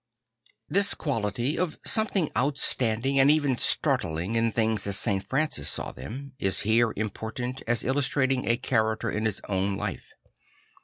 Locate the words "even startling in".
3.29-4.51